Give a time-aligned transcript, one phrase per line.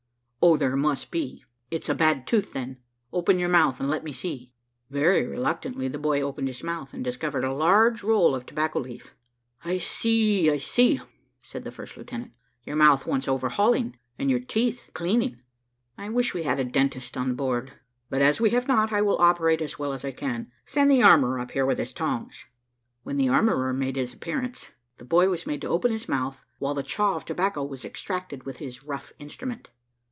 [0.43, 2.79] "Oh, there must be; it is a bad tooth, then.
[3.13, 4.51] Open your mouth, and let me see."
[4.89, 9.13] Very reluctantly the boy opened his mouth, and discovered a large roll of tobacco leaf.
[9.63, 10.99] "I see, I see,"
[11.41, 12.31] said the first lieutenant,
[12.63, 15.39] "your mouth wants overhauling, and your teeth cleaning.
[15.95, 17.73] I wish we had a dentist on board;
[18.09, 20.51] but as we have not, I will operate as well as I can.
[20.65, 22.45] Send the armourer up here with his tongs."
[23.03, 26.73] When the armourer made his appearance, the boy was made to open his mouth, while
[26.73, 29.69] the chaw of tobacco was extracted with his rough instrument.